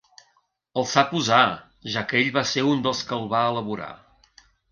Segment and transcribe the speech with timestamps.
[0.81, 1.41] El sap usar,
[1.97, 3.93] ja que ell va ser un dels que el va elaborar.